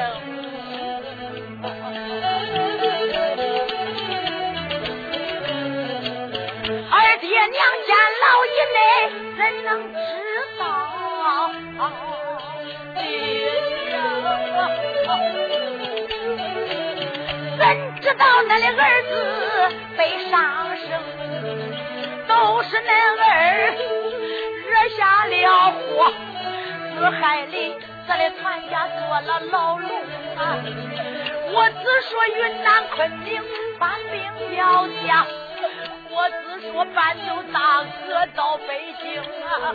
[7.20, 7.50] 爹娘
[7.86, 8.78] 见老以内，
[9.36, 9.98] 怎能知
[10.58, 10.64] 道？
[17.58, 17.62] 怎
[18.00, 19.10] 知道恁的儿子
[22.80, 23.32] 都是恁儿
[24.66, 25.34] 惹下了
[25.70, 26.12] 祸，
[26.96, 27.54] 自害的
[28.08, 29.88] 咱的全家做了牢笼
[30.36, 30.40] 啊！
[31.52, 33.42] 我只说云南昆明
[33.78, 34.58] 把兵交
[35.06, 35.26] 加。
[36.12, 38.68] 我只说搬走大哥到北
[39.00, 39.74] 京啊，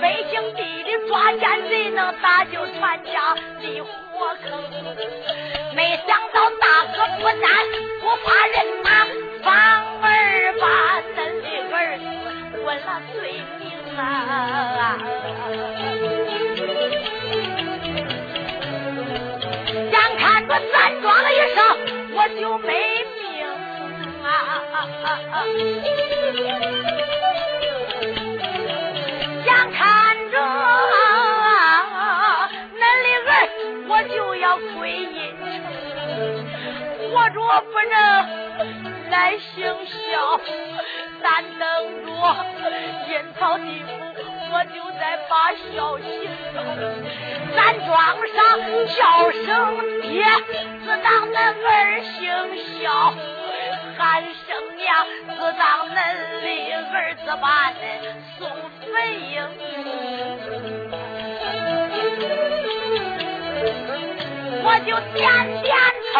[0.00, 3.88] 北京地里抓奸贼能打救全家离火
[4.42, 4.64] 坑。
[5.74, 7.44] 没想到大哥不但
[8.00, 8.88] 不怕人忙，
[9.42, 9.52] 反
[10.02, 10.64] 而把
[11.16, 11.46] 恁的
[12.78, 13.02] 了。
[13.12, 13.62] 罪名
[13.96, 14.98] 啊！
[19.90, 21.26] 眼看着咱装了。
[21.32, 21.56] 一声，
[22.14, 22.68] 我就没
[23.16, 23.22] 命
[24.22, 24.26] 啊。
[29.44, 29.82] 眼看
[30.30, 30.34] 着
[32.80, 33.34] 恁的儿，
[33.88, 34.44] 我就要
[34.76, 35.42] 归阴城，
[37.12, 37.36] 活着
[37.70, 37.94] 不能
[39.14, 40.40] 来行孝，
[41.22, 41.24] 咱
[41.56, 41.62] 等
[42.04, 42.10] 着
[43.08, 43.88] 阴曹地府，
[44.52, 46.04] 我就在把孝行。
[47.54, 47.88] 咱庄
[48.34, 48.36] 上
[48.88, 48.98] 叫
[49.30, 49.46] 声
[50.02, 50.12] 爹，
[50.84, 51.70] 只当恁儿
[52.02, 52.18] 行
[52.82, 52.82] 孝。
[53.96, 54.84] 喊声娘，
[55.28, 55.96] 自当恁
[56.42, 56.46] 的
[56.92, 57.80] 儿子把恁
[58.36, 58.42] 送
[58.80, 58.92] 坟
[59.30, 59.38] 茔，
[64.64, 65.22] 我就点
[65.62, 65.72] 点
[66.12, 66.14] 头。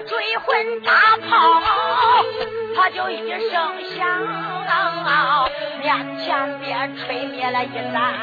[0.00, 1.62] 追魂大炮，
[2.76, 4.06] 他就一声响，
[5.80, 8.14] 面前边吹灭了一盏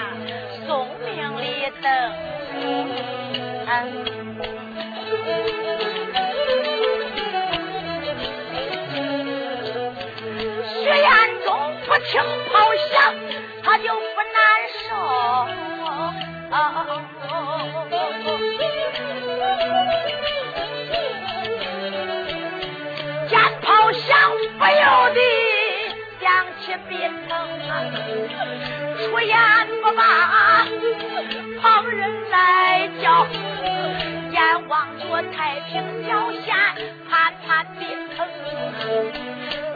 [0.65, 1.85] 送命的灯。
[10.81, 11.09] 血眼
[11.43, 11.47] 中
[11.85, 12.21] 不停
[12.51, 12.53] 炮
[12.91, 13.24] 响。
[28.97, 29.37] 出言
[29.81, 30.65] 不罢，
[31.61, 33.27] 旁人来叫，
[34.31, 35.73] 眼望着太平
[36.07, 36.55] 小县
[37.09, 38.17] 盼盼鼻疼。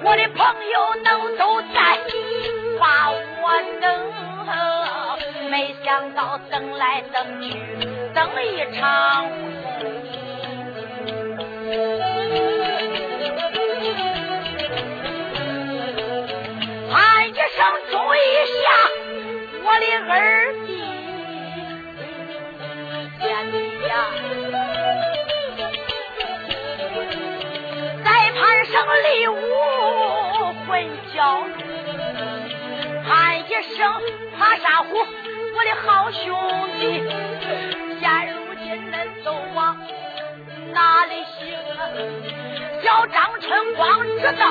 [0.02, 0.40] 我的朋
[0.74, 1.78] 友都都在
[2.80, 3.44] 把我
[3.82, 3.86] 等，
[5.50, 7.48] 没想到等来等去
[8.14, 8.46] 等一
[8.78, 8.80] 场
[18.20, 18.60] 陛下
[19.64, 20.12] 我的二
[20.68, 20.70] 弟
[23.18, 23.56] 贤弟
[23.88, 23.92] 呀，
[28.04, 29.32] 在盘上立武
[30.68, 30.70] 混
[31.16, 31.18] 交，
[33.08, 33.10] 喊
[33.40, 33.78] 一声
[34.38, 36.28] 爬沙虎，我的好兄
[36.78, 36.82] 弟，
[38.02, 38.04] 现
[38.34, 38.94] 如今恁
[39.24, 39.58] 都往
[40.74, 41.40] 哪里行？
[42.84, 44.44] 小张春光知道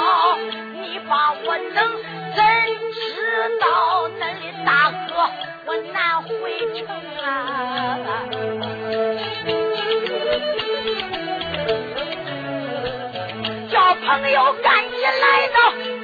[0.72, 2.17] 你把我等。
[2.38, 2.44] 怎
[2.92, 2.98] 知
[3.58, 3.64] 道
[4.10, 4.70] 恁的大
[5.08, 5.10] 哥
[5.66, 6.30] 我难回
[6.76, 6.86] 城
[7.20, 7.26] 啊？
[13.70, 15.56] 叫朋友赶紧来到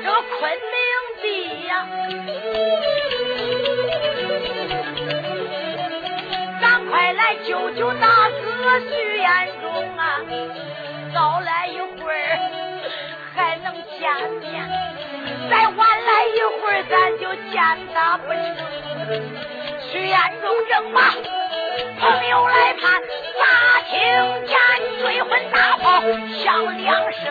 [0.02, 0.06] 这
[0.38, 0.40] 昆
[0.72, 0.76] 明
[1.22, 1.24] 地
[1.68, 1.72] 呀，
[6.60, 8.08] 赶快来救救大
[16.60, 17.54] 会儿，咱就见
[17.92, 18.38] 他不成。
[19.90, 21.00] 徐彦中正马，
[22.00, 23.02] 朋友来看，
[23.40, 23.44] 咋
[23.88, 23.92] 听
[24.46, 24.56] 见
[25.00, 26.02] 追魂大炮
[26.42, 27.22] 响两声？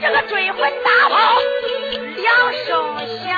[0.00, 1.14] 这个追魂大炮
[2.16, 2.68] 两声
[3.24, 3.28] 响，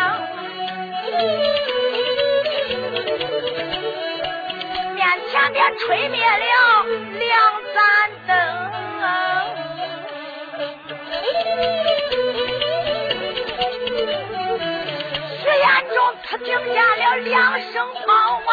[4.94, 6.44] 面前边吹灭了
[16.74, 18.50] 下了两声炮啊，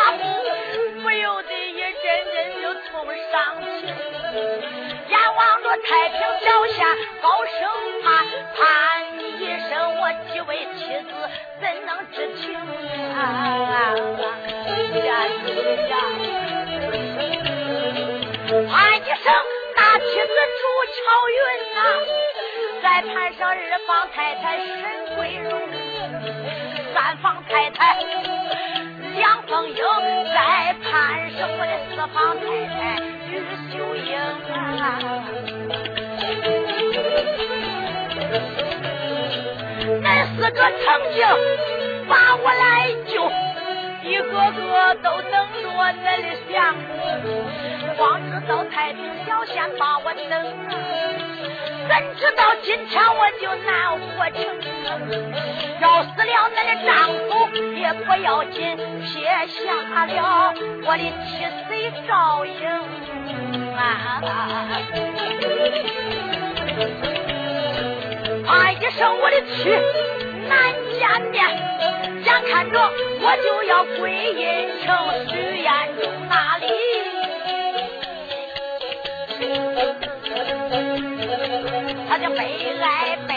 [1.02, 2.92] 不由得一阵阵就痛
[3.32, 3.70] 伤心。
[5.10, 6.86] 眼望着太平脚下
[7.22, 7.58] 高声
[8.04, 8.08] 喊，
[8.56, 8.62] 喊
[9.20, 10.02] 一声我
[10.32, 11.12] 几位妻子
[11.60, 12.56] 怎能知情
[13.16, 13.18] 啊？
[15.04, 15.10] 呀
[15.88, 15.90] 呀！
[18.70, 19.26] 喊一声
[19.76, 20.62] 大妻子朱
[20.94, 21.00] 巧
[21.30, 21.40] 云
[21.74, 21.80] 呐，
[22.84, 23.58] 在盘上二
[23.88, 24.70] 房太太沈
[25.16, 25.50] 桂荣。
[26.94, 27.98] 三房太太
[29.16, 32.80] 梁凤英在潘生，我的四房太太
[33.28, 33.32] 于
[33.72, 34.10] 秀英
[34.52, 34.56] 啊，
[40.02, 40.84] 恁四个曾
[41.14, 41.18] 经
[42.08, 42.64] 把我来，
[44.12, 50.34] 一个个都等着恁的相公，光知道太平小县把我等
[50.68, 50.70] 啊，
[51.88, 54.38] 怎知道今天我就难活成？
[55.80, 56.92] 要死了，恁的丈
[57.30, 57.30] 夫
[57.74, 60.54] 也不要紧，撇下了
[60.86, 61.70] 我的妻随
[62.06, 62.12] 赵
[62.44, 62.52] 英
[63.78, 63.80] 啊！
[68.46, 69.72] 喊一声我的妻
[70.52, 70.60] 难
[70.92, 71.00] 见
[71.32, 71.40] 面，
[72.26, 72.76] 眼看着
[73.22, 74.44] 我就要归阴
[74.84, 74.86] 城
[75.30, 75.34] 许
[75.64, 75.72] 彦
[76.02, 76.66] 中那里，
[82.10, 82.40] 他就悲
[82.82, 83.32] 哀悲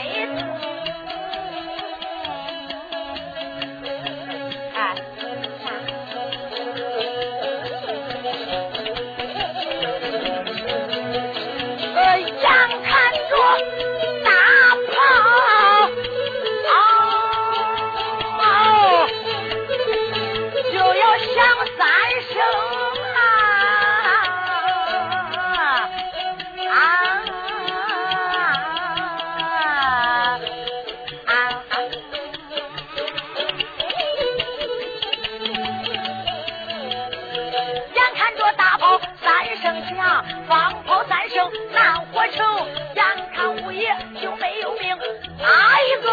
[42.32, 43.04] 仇，眼
[43.34, 44.96] 看五爷就没有命，
[45.38, 46.08] 哪一个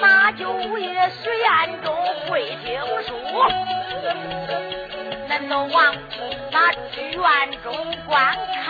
[0.00, 1.94] 马九爷徐彦中
[2.28, 3.14] 会听书？
[5.28, 5.94] 恁都往
[6.50, 7.22] 那剧院
[7.62, 7.72] 中
[8.06, 8.66] 观看。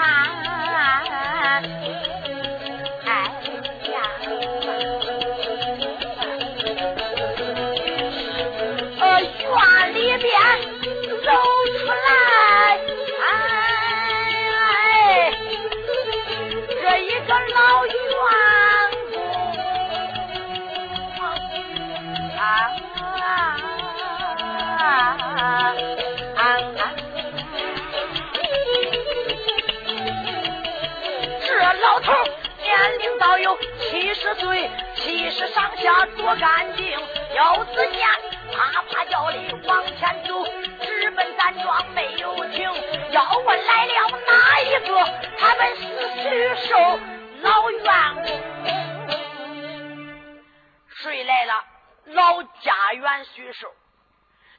[35.76, 36.98] 下多干净。
[37.34, 38.00] 腰子尖
[38.52, 40.44] 啪啪叫的往前走，
[40.80, 42.70] 直奔咱庄没有停。
[43.10, 43.92] 要问来了
[44.26, 45.04] 哪一个？
[45.38, 45.82] 他们是
[46.22, 46.76] 徐寿
[47.42, 48.26] 老员工。
[50.88, 51.64] 谁来了？
[52.06, 53.68] 老家园徐寿。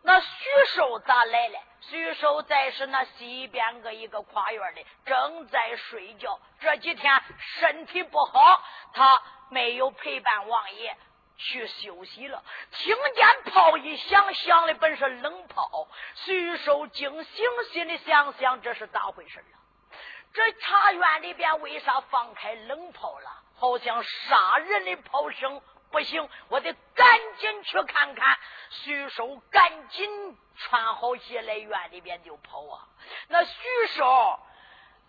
[0.03, 0.27] 那徐
[0.75, 1.59] 寿咋来了？
[1.81, 6.39] 徐寿在是那西边个一个跨院里，正在睡觉。
[6.59, 7.21] 这几天
[7.59, 8.61] 身体不好，
[8.93, 10.95] 他没有陪伴王爷
[11.37, 12.43] 去休息了。
[12.71, 15.87] 听见炮一响，响的本是冷炮。
[16.15, 19.55] 徐寿惊醒，心里想想这是咋回事啊？
[20.33, 23.43] 这茶园里边为啥放开冷炮了？
[23.55, 25.61] 好像杀人的炮声。
[25.89, 27.07] 不行，我得赶
[27.37, 28.37] 紧去看看。
[28.69, 32.85] 徐寿赶紧穿好鞋来院里边就跑啊。
[33.29, 33.53] 那徐
[33.95, 34.39] 寿，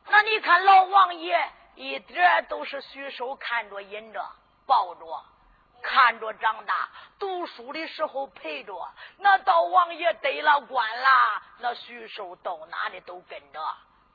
[0.07, 4.25] 那你看老王爷一点都是徐寿看着引着
[4.67, 5.05] 抱着
[5.83, 8.75] 看着长大，读书的时候陪着。
[9.19, 11.09] 那到王爷得了官了，
[11.59, 13.61] 那徐寿到哪里都跟着。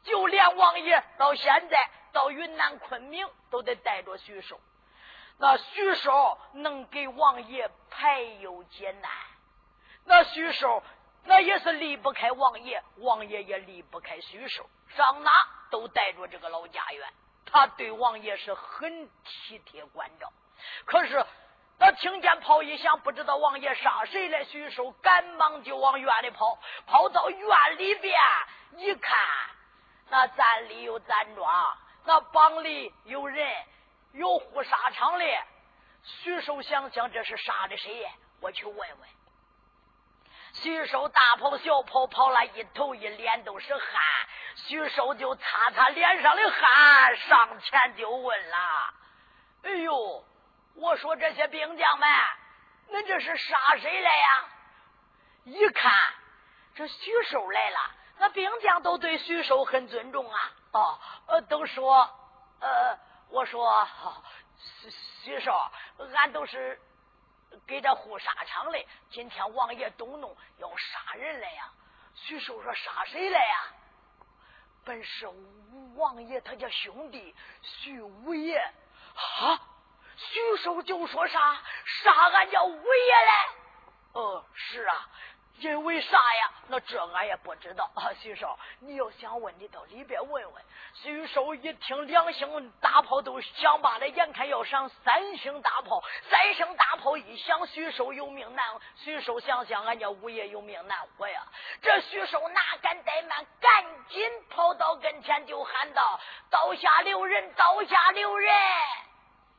[0.04, 4.60] 就连王爷到现在到云南昆明都得带着徐寿。
[5.38, 9.12] 那徐寿能给王爷排忧解难，
[10.06, 10.84] 那徐寿
[11.24, 15.32] 那也是离不开王爷，王爷也离不开徐寿，上哪
[15.72, 17.14] 都带着这个老家园，
[17.46, 20.32] 他对王爷是很体贴关照。
[20.86, 21.26] 可是
[21.84, 26.58] 我听见炮一响，不知道王爷杀谁来，徐寿赶忙就往院里跑，
[26.88, 28.16] 跑到院里边
[28.78, 29.18] 一看，
[30.10, 33.46] 那站里有站庄，那帮里有人。
[34.14, 35.26] 有护沙场的，
[36.04, 38.08] 徐寿想想这是杀的谁？
[38.42, 39.10] 我去问问。
[40.54, 43.86] 徐寿大跑小跑跑了一头一脸都是汗，
[44.56, 48.58] 徐寿就擦擦脸上的汗，上前就问了
[49.66, 50.24] ：“哎呦，
[50.76, 52.10] 我说这些兵将们，
[52.90, 54.50] 恁这是杀谁来呀？”
[55.46, 55.92] 一看
[56.76, 57.80] 这徐寿来了，
[58.18, 60.52] 那兵将都对徐寿很尊重啊。
[60.72, 61.00] 哦，
[61.50, 62.10] 都说，
[62.60, 62.98] 呃。
[63.30, 63.88] 我说，
[64.60, 64.92] 徐
[65.24, 65.52] 徐寿，
[66.14, 66.80] 俺都是
[67.66, 68.78] 给这护沙场的。
[69.10, 71.72] 今天王爷动怒，要杀人来呀。
[72.14, 73.64] 徐寿说：“杀谁来呀？”
[74.86, 75.28] 本是
[75.96, 78.64] 王爷他家兄弟徐五爷。
[79.16, 79.60] 哈，
[80.32, 81.62] 徐寿就说啥？
[82.04, 83.32] 杀俺家五爷嘞？
[84.14, 85.10] 哦，是啊。
[85.60, 86.52] 因为啥呀？
[86.68, 88.12] 那这俺也不知道啊。
[88.20, 90.66] 徐寿，你要想问，你到里边问问。
[90.96, 98.66] 徐寿一听两星大炮都响罢了，眼看要上三星大炮，三星大炮一响，徐寿有命难。
[98.96, 101.44] 徐寿想想，俺家五爷有命难活呀。
[101.84, 106.20] 这徐寿哪敢怠慢，赶紧跑到跟前就喊道
[106.50, 108.52] ：“刀下留人，刀下留人！”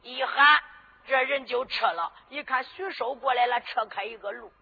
[0.05, 0.63] 一喊，
[1.07, 2.13] 这人就撤了。
[2.29, 4.53] 一看徐寿过来了，撤开一个路。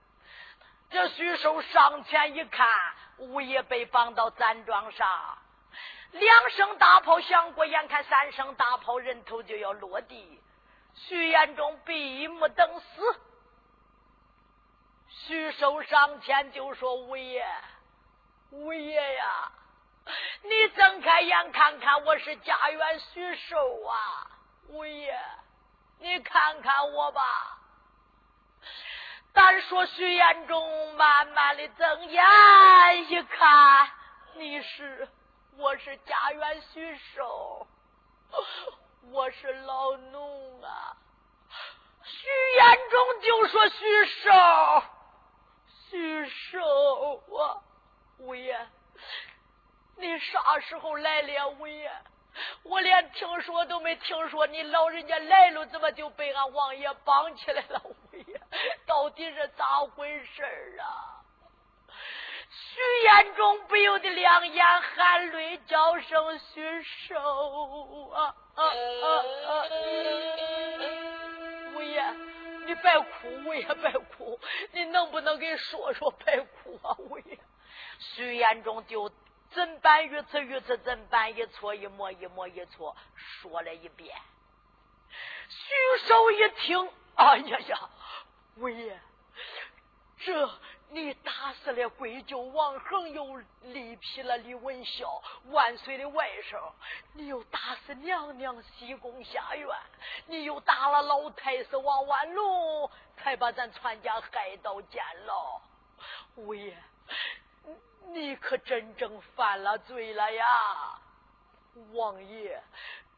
[0.89, 2.69] 这徐寿上前一看，
[3.19, 5.39] 五爷被绑到毡庄上，
[6.13, 10.41] 两声大炮响过，眼看三声大炮，人头就要落地。
[10.95, 13.21] 徐延忠闭目等死。
[15.09, 17.45] 徐寿上前就说：“五爷，
[18.51, 19.53] 五爷呀，
[20.43, 24.29] 你睁开眼看看，我是家园徐寿啊！
[24.73, 25.15] 五爷，
[25.99, 27.59] 你看看我吧。”
[29.35, 33.91] 单说徐延忠慢慢的睁眼一看，
[34.35, 35.09] 你是
[35.57, 37.67] 我是家园徐寿，
[39.11, 40.97] 我是老农啊。
[42.05, 44.31] 徐延忠就说徐寿，
[45.89, 47.61] 徐寿啊，
[48.19, 48.69] 五爷，
[49.97, 51.49] 你啥时候来了？
[51.49, 51.91] 五爷，
[52.65, 57.81] 我连听说都没听说，你老人家来了，怎么就被俺王爷绑起来了？
[57.85, 58.41] 五爷。
[58.87, 60.43] 到底是咋回事
[60.81, 61.21] 啊？
[62.55, 69.07] 徐延忠不由得两眼含泪叫声：“徐寿啊啊啊
[69.49, 69.65] 啊！”
[71.75, 72.05] 五爷，
[72.67, 74.39] 你别哭，五爷别哭，
[74.73, 76.11] 你能不能给说说？
[76.11, 77.39] 别哭啊，五爷。
[77.99, 79.11] 徐延忠就
[79.55, 81.37] 怎办如此如此怎办？
[81.37, 84.17] 一错一摸一摸一错，说了一遍。
[85.49, 87.91] 徐寿一听，哎呀呀！
[88.57, 88.99] 五爷，
[90.19, 90.51] 这
[90.91, 96.73] 你打死了贵舅王恒，又力劈了李文孝，万岁的外甥，
[97.15, 99.69] 你又打死娘娘西宫下院，
[100.27, 105.61] 你又打了老太师王万龙，才把咱全家害到监牢。
[106.37, 106.77] 五爷，
[108.09, 110.99] 你可真正犯了罪了呀！
[111.95, 112.63] 王爷，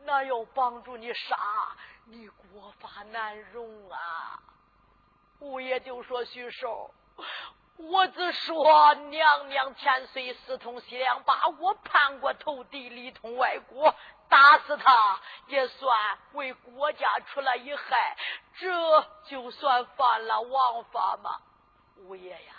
[0.01, 1.37] 那要帮助你杀，
[2.07, 4.41] 你国法难容啊！
[5.41, 6.95] 五爷就说：“徐寿，
[7.77, 13.93] 我只说娘娘千岁，四通西凉，把我叛国投敌，里通外国，
[14.29, 18.17] 打死他也算为国家出了一害，
[18.55, 21.41] 这就算犯了王法吗？
[21.97, 22.54] 五爷呀，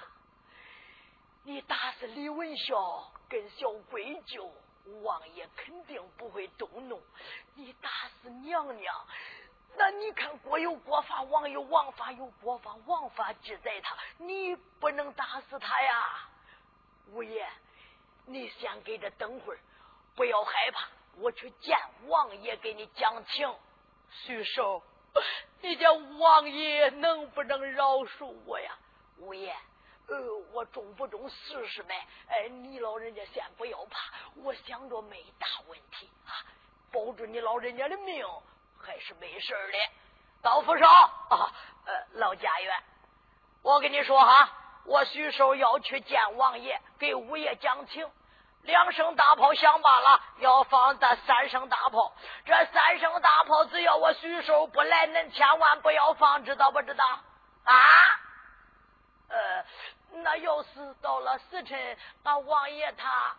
[1.46, 4.52] 你打死李文孝跟小闺舅。”
[5.02, 7.02] 王爷肯定不会动怒，
[7.56, 7.90] 你打
[8.22, 8.96] 死娘娘，
[9.76, 16.30] 那你看国有国法，王有王法，有国法，王法记在他，你不能打死他呀！
[17.08, 17.50] 五爷，
[18.28, 19.60] 你先给这等会儿，
[20.16, 20.88] 不要害怕，
[21.18, 21.76] 我去见
[22.06, 23.52] 王爷给你讲情。
[24.12, 24.84] 徐寿，
[25.62, 28.78] 你家王爷能不能饶恕我呀？
[29.18, 29.56] 五爷。
[30.08, 30.16] 呃，
[30.52, 32.08] 我中不中试试呗？
[32.28, 36.46] 哎，你老人家先不要怕，我想着没大问题啊，
[36.92, 38.24] 保住你老人家的命
[38.80, 39.78] 还是没事的。
[40.44, 41.52] 刀斧手啊，
[41.86, 42.84] 呃，老家园，
[43.64, 44.50] 我跟你说哈，
[44.86, 48.08] 我徐寿要去见王爷，给五爷讲情。
[48.62, 52.16] 两声大炮响罢了，要放的三声大炮。
[52.46, 57.06] 这三声大炮，只要我徐寿不来，恁千万不要放，知道不知道？
[57.64, 57.76] 啊？
[59.30, 59.66] 呃。
[60.24, 63.36] 那要是到了时辰，俺王爷他，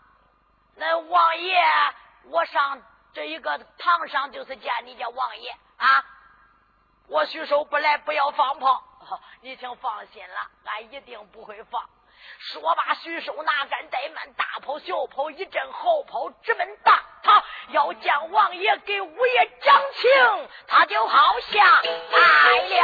[0.77, 1.59] 那王爷，
[2.25, 2.81] 我上
[3.13, 6.05] 这一个堂上就是见你家王爷啊！
[7.09, 8.83] 我徐寿不来，不要放炮，
[9.41, 11.89] 你请放心了，俺一定不会放。
[12.39, 20.11] 说罢，徐寿哪敢怠慢，大炮小炮一阵，好炮直奔大堂，要见王爷给五爷讲情，
[20.67, 21.65] 他就好像
[22.11, 22.21] 来
[22.69, 22.77] 了。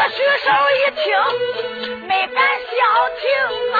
[0.00, 0.48] 这个徐寿
[0.78, 1.12] 一听，
[2.08, 2.70] 没敢消
[3.20, 3.22] 停
[3.74, 3.76] 啊！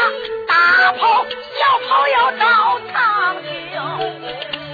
[0.46, 0.52] 大
[0.92, 1.58] 炮小
[1.88, 3.48] 炮要到堂听，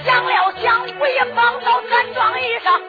[0.03, 0.29] 想了
[0.61, 2.81] 想，五爷放到咱庄衣上，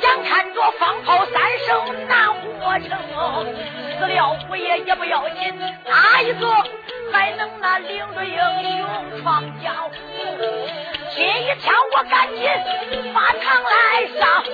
[0.00, 2.96] 眼看着放炮三声难活成，
[3.98, 6.46] 死了五爷也不要紧，哪一个
[7.12, 8.36] 还能那领着英
[8.78, 9.94] 雄闯江湖？
[11.14, 12.42] 今一枪，我赶紧
[13.14, 14.44] 把堂来上，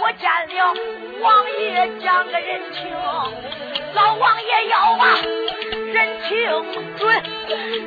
[0.00, 0.74] 我见了。
[1.20, 2.90] 王爷讲个人情，
[3.94, 5.04] 老王爷要把
[5.92, 7.22] 人情准，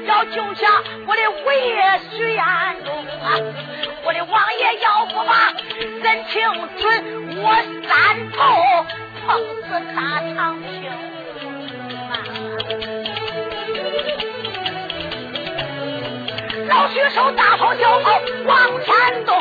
[0.08, 2.46] 要救下我的五爷徐彦
[2.86, 3.36] 中啊！
[4.06, 5.54] 我的王爷要不把
[6.02, 6.42] 人情
[6.78, 7.52] 准，我
[7.86, 8.38] 三头
[9.26, 10.70] 碰死他长青
[12.10, 12.14] 啊！
[16.68, 19.36] 老徐手大炮小炮往前动，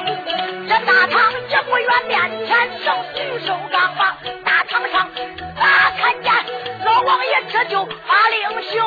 [0.68, 5.09] 这大堂这不远，面前正徐寿刚把大堂上，
[5.57, 6.32] 咋看见
[6.85, 8.82] 老王爷这就发令行，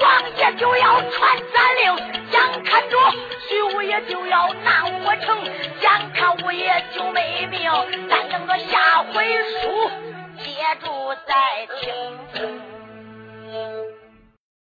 [0.00, 1.96] 王爷就要传咱令，
[2.30, 2.96] 眼看着
[3.48, 5.38] 徐五爷就要拿我成，
[5.80, 7.70] 眼看五爷就没命，
[8.08, 9.24] 咱等着下回
[9.60, 9.90] 书
[10.62, 10.86] 也住
[11.26, 11.90] 在青
[12.34, 13.91] 州